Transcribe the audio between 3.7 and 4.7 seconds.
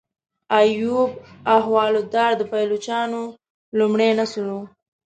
لومړی نسل و.